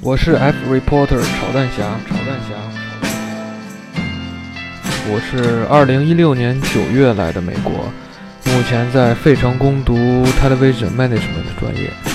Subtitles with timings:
[0.00, 2.54] 我是 F reporter 炒蛋侠，炒蛋侠，
[5.08, 7.72] 我是二零一六年九月来的美国，
[8.44, 9.94] 目前在费城攻读
[10.42, 12.13] television management 专业。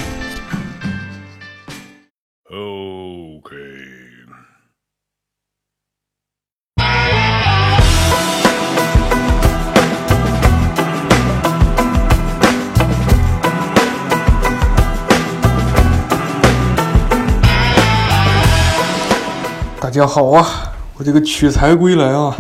[19.99, 22.33] 家好啊，我这个取材归来啊。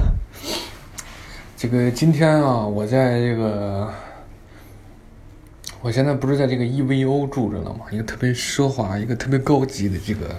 [1.57, 3.93] 这个今天啊，我在这个，
[5.81, 10.33] 我现在不是在这个 EVO 住着呢嘛，一个特别奢华、一个特别高级的这个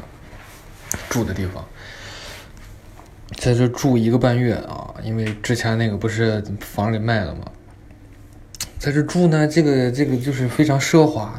[1.11, 1.63] 住的地方，
[3.37, 7.43] 在这住一个半月啊，因为之前那个不是房给卖了嘛，
[8.79, 11.39] 在这住呢，这个这个就是非常奢华，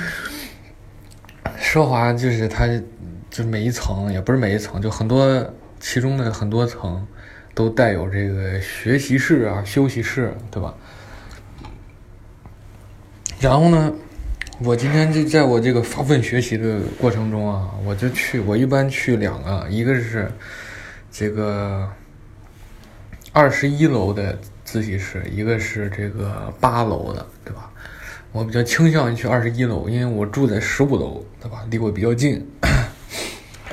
[1.58, 2.68] 奢华就是它。
[3.30, 7.06] 就每一层也不是每一层，就很多其中的很多层
[7.54, 10.74] 都带有这个学习室啊、休息室，对吧？
[13.38, 13.92] 然后呢，
[14.64, 20.30] 我今天就在我这个发奋学习的过程中啊，我就去，我一般去两个，一个是
[21.12, 21.88] 这个
[23.32, 27.70] 二十一楼的自习室，一个是这个八楼的，对吧？
[28.32, 31.64] 我比较倾向于去二十一楼，因为我住在十五楼，对吧？
[31.70, 32.44] 离我比较近。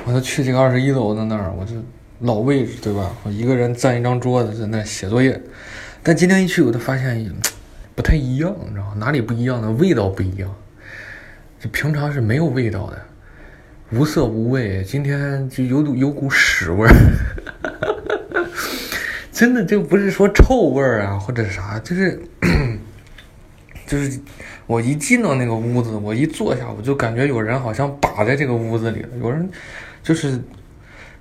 [0.08, 1.74] 我就去这个二十一楼的那儿，我就
[2.20, 3.14] 老位置，对吧？
[3.24, 5.38] 我一个人占一张桌子在那写作业。
[6.02, 7.30] 但今天一去，我就发现
[7.94, 8.94] 不太一样，你知道？
[8.96, 9.70] 哪里不一样呢？
[9.72, 10.48] 味道不一样。
[11.60, 12.98] 这平常是没有味道的，
[13.90, 14.82] 无色无味。
[14.82, 16.94] 今天就有有股屎味儿，
[19.30, 22.18] 真的就不是说臭味儿啊，或者啥，就是
[23.86, 24.18] 就是
[24.66, 29.46] 我一进到那个屋子，我一坐下，我就感觉有人好像把在这个屋子里了，有人。
[30.08, 30.42] 就是，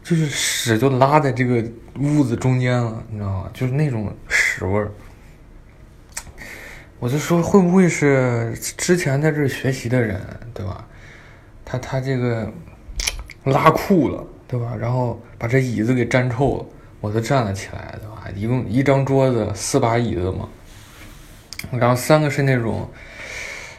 [0.01, 1.61] 就是屎就拉在这个
[1.99, 3.51] 屋子中间了，你知道吗？
[3.53, 4.89] 就是那种屎味儿。
[6.97, 10.87] 我就说，会不会是之前在这儿学习的人，对吧？
[11.65, 12.49] 他他这个
[13.43, 14.73] 拉裤了，对吧？
[14.79, 16.65] 然后把这椅子给粘臭了，
[17.01, 18.23] 我就站了起来，对吧？
[18.37, 20.47] 一共一张桌子，四把椅子嘛，
[21.73, 22.89] 然后三个是那种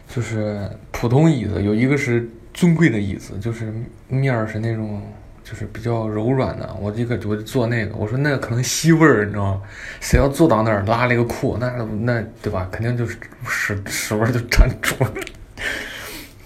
[0.06, 2.28] 就是普通椅子，有一个是。
[2.58, 3.72] 尊贵的椅子就是
[4.08, 5.00] 面儿是那种，
[5.44, 6.74] 就是比较柔软的。
[6.80, 9.62] 我这个我就坐那个，我说那个可能吸味儿，你知道吗？
[10.00, 11.70] 谁要坐到那儿拉了一个裤，那
[12.00, 12.69] 那对吧？
[12.72, 15.14] 肯定就是屎屎味儿就粘住了。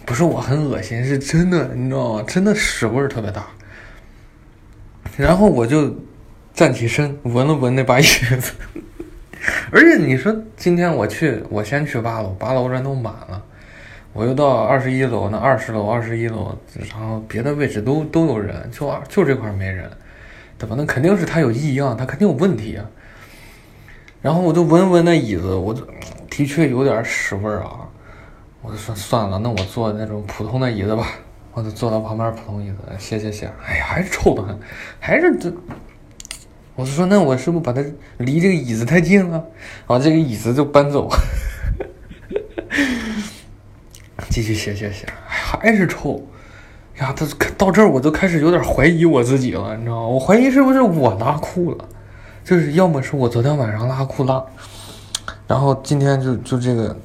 [0.05, 2.25] 不是我很恶心，是真的，你知道吗？
[2.29, 3.47] 真的屎味儿特别大。
[5.17, 5.97] 然后我就
[6.53, 8.53] 站起身，闻了闻那把椅子，
[9.73, 13.43] 而且你说今天我去，我先去八楼，八楼人都满了。
[14.13, 16.55] 我又到二十一楼，那二十楼、二十一楼，
[16.91, 19.91] 然后别的位置都都有人，就二就这块没人，
[20.59, 20.75] 对吧？
[20.79, 22.85] 那肯定是他有异样，他肯定有问题啊。
[24.21, 25.83] 然后我就闻闻那椅子，我就
[26.31, 27.89] 的确有点屎味儿啊。
[28.61, 31.07] 我就说算了，那我坐那种普通的椅子吧。
[31.55, 33.51] 我就坐到旁边普通椅子，歇歇歇。
[33.67, 34.59] 哎呀，还是臭的很，
[35.01, 35.53] 还是这。
[36.75, 37.85] 我就说，那我是不是把它
[38.19, 39.45] 离这个椅子太近了？
[39.87, 41.09] 然后这个椅子就搬走。
[44.33, 46.27] 继续写写写，还是臭
[46.99, 47.13] 呀！
[47.15, 47.27] 他
[47.59, 50.07] 到这儿我都开始有点怀疑我自己了，你知道吗？
[50.07, 51.85] 我怀疑是不是我拉裤了，
[52.43, 54.43] 就是要么是我昨天晚上拉裤拉，
[55.47, 56.97] 然后今天就就这个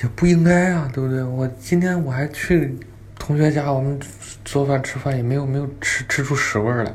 [0.00, 1.24] 也不应该啊，对不对？
[1.24, 2.78] 我今天我还去
[3.18, 3.98] 同学家，我们
[4.44, 6.94] 做饭吃饭也没有没有吃吃出屎味儿来。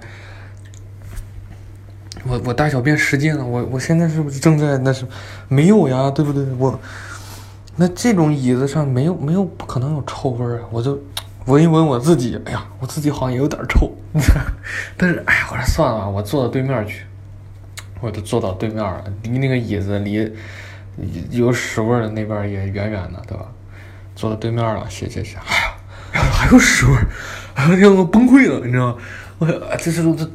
[2.25, 5.05] 我我大小便失禁了，我我现在是不是正在那是
[5.49, 6.09] 没有呀？
[6.09, 6.45] 对不对？
[6.57, 6.79] 我。
[7.81, 10.63] 那这种椅子上没有没有不可能有臭味儿啊！
[10.69, 10.99] 我就
[11.45, 13.89] 闻一闻我自己，哎呀，我自己好像也有点臭。
[14.97, 17.05] 但是哎呀，我说算了，我坐到对面去，
[18.01, 20.29] 我就坐到对面了，离那个椅子离
[21.31, 23.45] 有屎味儿的那边也远远的，对吧？
[24.13, 27.07] 坐到对面了，谢谢谢，哎呀，还有屎味儿，
[27.55, 28.95] 哎呀，我崩溃了，你知道吗？
[29.37, 30.29] 我这是我这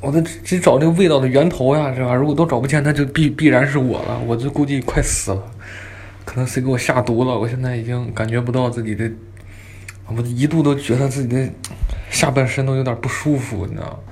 [0.00, 2.14] 我得只找这个味道的源头呀，是吧？
[2.14, 5.42] 如果都找不见，那就必必然是我了，我就估计快死了。
[6.24, 7.38] 可能谁给我下毒了？
[7.38, 9.10] 我现在已经感觉不到自己的，
[10.06, 11.48] 我一度都觉得自己的
[12.10, 14.02] 下半身都有点不舒服，你知道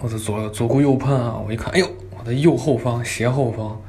[0.00, 1.88] 我的左左顾右盼啊，我一看，哎呦，
[2.18, 3.80] 我的右后方、斜后方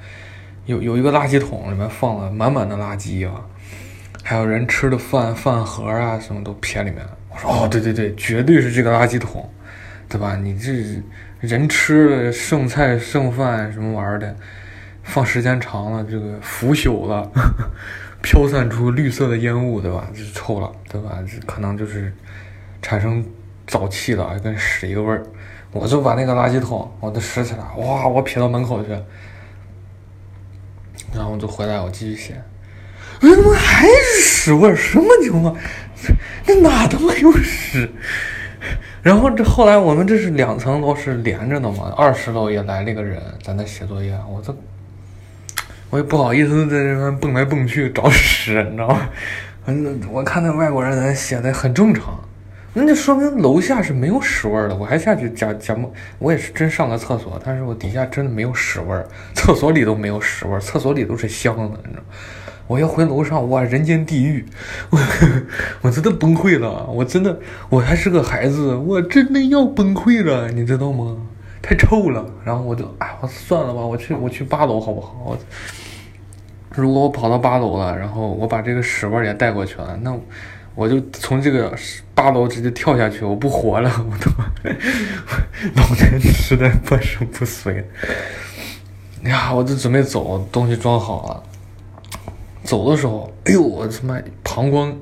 [0.65, 3.45] 有有一个垃圾桶，里面放了满满的垃圾啊，
[4.24, 7.03] 还有人吃的饭饭盒啊，什么都撇里面。
[7.30, 9.50] 我说，哦，对对对，绝对是这个垃圾桶，
[10.07, 10.36] 对吧？
[10.36, 11.01] 你这
[11.39, 14.36] 人吃的剩菜剩饭什么玩意儿的。
[15.12, 17.30] 放时间长了，这个腐朽了，
[18.24, 20.08] 飘散出绿色的烟雾，对吧？
[20.13, 20.72] 就是臭了。
[20.90, 21.19] 对吧？
[21.46, 22.13] 可能就是
[22.81, 23.24] 产生
[23.68, 25.22] 沼气了，跟屎一个味儿。
[25.74, 28.90] 我就把那个垃圾桶，我都拾起来，哇，我撇到门口去，
[31.13, 32.42] 然后我就回来，我继续写。
[33.22, 34.75] 为什么还是屎味儿？
[34.75, 35.56] 什么情况？
[36.48, 37.90] 那哪他妈有屎？
[39.02, 44.56] 然后这后来我们这是两层楼是连着的嘛，二十楼也来了一个人在那写作业，我这
[45.92, 49.10] 我也不好意思在这边蹦来蹦去找屎，你知道吗？
[49.64, 52.20] 反正我看那外国人写的很正常，
[52.74, 54.76] 那就说明楼下是没有屎味儿的。
[54.76, 59.06] 我还下去假假模，我也是真上个厕所，但是我底下真的没有屎味儿，
[59.36, 62.04] 厕所里都没有屎味儿，厕所里都是香的，你知道。
[62.68, 64.46] 我要回楼上，哇，人间地狱！
[64.92, 65.00] 我
[65.82, 67.38] 我真的崩溃了，我真的，
[67.68, 71.18] 我还是个孩子，我真的要崩溃了，你知道吗？
[71.62, 72.25] 太臭了。
[72.44, 75.16] 然后我就，哎，我算了吧，我去，我去八楼好不好？
[75.25, 75.38] 我
[76.74, 80.18] 如果我跑到八楼了，然后我把这个屎味儿也带过去了，那
[80.74, 81.74] 我就从这个
[82.16, 84.31] 八楼直接跳下去，我不活了，我都
[85.75, 87.86] 老年痴呆半身不遂。
[89.24, 91.44] 哎呀，我就准备走，东西装好了。
[92.63, 94.96] 走的时候，哎呦，我他妈膀胱，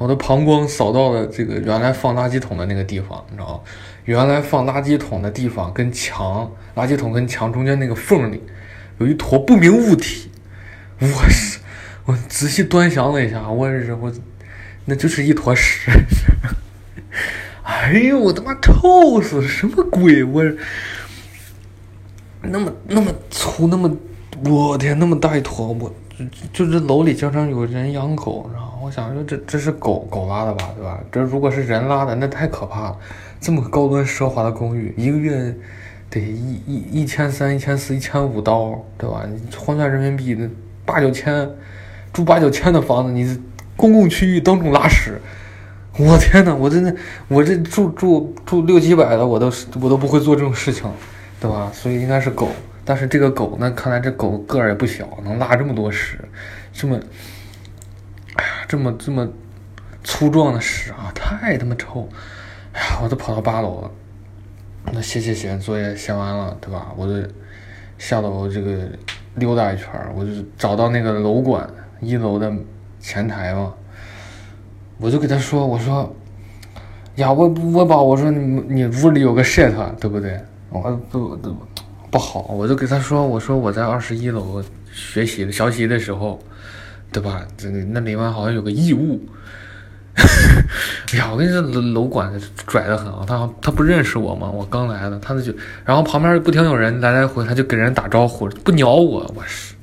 [0.00, 3.60] 我的膀胱扫到了这个原来放垃圾桶的那个地方，你知道吗？
[4.06, 8.42] 原来放垃圾桶的地方跟墙，垃圾桶跟墙中间那个缝里，
[8.96, 10.30] 有一坨不明物体。
[11.00, 11.58] 我是，
[12.06, 14.10] 我仔细端详了一下，我是我，
[14.86, 15.90] 那就是一坨屎。
[17.62, 19.46] 哎呦，我他妈臭死了！
[19.46, 20.24] 什么鬼？
[20.24, 20.42] 我
[22.40, 23.94] 那么那么粗，那么，
[24.46, 25.94] 我天，那么大一坨，我。
[26.52, 30.98] 就这楼里经常有人养狗，然后我想说这这是狗狗拉的吧，对吧？
[31.10, 32.96] 这如果是人拉的，那太可怕了。
[33.40, 35.54] 这么高端奢华的公寓，一个月
[36.10, 39.24] 得一一一千三、一千四、一千五刀，对吧？
[39.26, 40.48] 你换算人民币，那
[40.84, 41.48] 八九千，
[42.12, 43.40] 住八九千的房子，你
[43.76, 45.18] 公共区域当众拉屎，
[45.98, 46.94] 我天呐，我真的，
[47.28, 49.50] 我这住住住六七百的，我都
[49.80, 50.84] 我都不会做这种事情，
[51.40, 51.70] 对吧？
[51.72, 52.48] 所以应该是狗。
[52.90, 53.70] 但是这个狗呢？
[53.70, 56.18] 看来这狗个儿也不小，能拉这么多屎，
[56.72, 56.98] 这么，
[58.34, 59.28] 哎呀，这么这么
[60.02, 62.08] 粗壮的屎啊，太他妈臭！
[62.72, 63.90] 哎呀，我都跑到八楼了，
[64.92, 66.88] 那写写写作业写完了，对吧？
[66.96, 67.24] 我就
[67.96, 68.88] 下楼这个
[69.36, 69.86] 溜达一圈，
[70.16, 71.70] 我就找到那个楼管
[72.00, 72.52] 一楼的
[72.98, 73.72] 前台嘛，
[74.98, 76.12] 我就给他说：“我说
[77.14, 80.40] 呀，我我宝，我说你你屋里有个 shit，对不对？
[80.70, 81.56] 我不不。”
[82.10, 84.62] 不好，我就给他说，我说我在二十一楼
[84.92, 86.42] 学习的学习的时候，
[87.12, 87.46] 对吧？
[87.56, 89.20] 这那里面好像有个异物。
[91.12, 92.30] 哎呀，我跟你说，楼楼管
[92.66, 94.50] 拽的很啊，他他不认识我吗？
[94.50, 95.54] 我刚来的，他就
[95.84, 99.74] 然后旁边不停有人来来回，他就给人打招呼，不鸟我，我是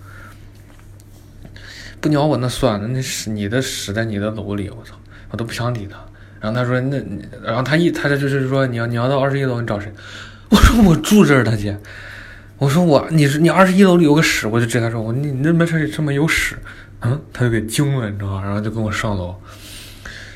[2.01, 4.95] 不鸟我那算了，那屎你的屎在你的楼里，我操，
[5.31, 5.97] 我都不想理他。
[6.39, 7.01] 然后他说那，
[7.41, 9.91] 然后他一他这就是说你要你要到二十一楼，你找谁？
[10.51, 11.77] 我说我住这儿，大姐。
[12.57, 16.57] 我说我，你是你二十一楼里有个屎，我就直接他说我你你那边这里这么有屎，
[17.01, 18.41] 嗯，他就给惊了，你知道吧？
[18.41, 19.35] 然后就跟我上楼，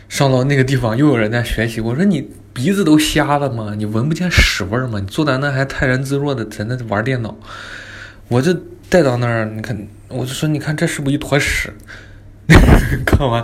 [0.08, 1.82] 上楼那个地方又有人在学习。
[1.82, 3.74] 我说你鼻子都瞎了吗？
[3.76, 5.00] 你闻不见屎味儿吗？
[5.00, 7.36] 你坐在那还泰然自若的在那玩电脑。
[8.28, 8.54] 我就
[8.88, 11.74] 带到那儿，你看，我就说你看这是不是一坨屎？
[13.04, 13.44] 看完，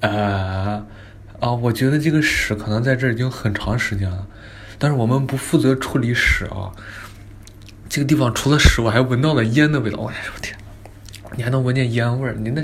[0.00, 0.86] 啊
[1.38, 4.26] 啊，我觉得这个屎可能在这儿已经很长时间了，
[4.78, 6.72] 但是我们不负责处理屎啊。
[7.88, 9.98] 这个地方除了屎，我还闻到了烟的味道。
[9.98, 10.12] 我
[10.42, 10.56] 天，
[11.36, 12.34] 你还能闻见烟味儿？
[12.34, 12.62] 你那，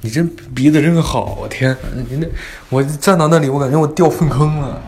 [0.00, 0.22] 你这
[0.54, 1.36] 鼻子真好！
[1.40, 1.76] 我天，
[2.08, 2.26] 你那，
[2.68, 4.80] 我站到那里，我感觉我掉粪坑了。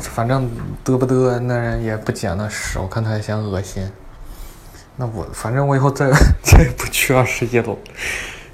[0.00, 0.48] 反正
[0.84, 3.88] 嘚不嘚，那人也不捡那屎，我看他还嫌恶心。
[4.96, 6.10] 那我反正我以后再
[6.42, 7.78] 再也不去二十一楼。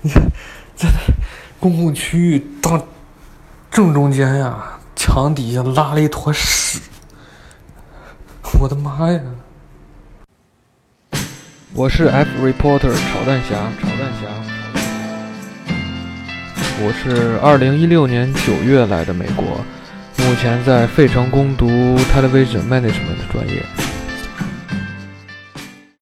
[0.00, 0.22] 你看，
[0.76, 0.88] 在
[1.58, 2.82] 公共区域当
[3.70, 6.80] 正中间呀，墙底下拉了一坨屎。
[8.60, 9.20] 我的妈呀！
[11.76, 14.28] 我是 F reporter 炒蛋侠，炒蛋侠。
[16.78, 19.44] 我是二零一六年九月来的美国，
[20.18, 21.66] 目前在费城攻读
[22.14, 23.83] television management 专业。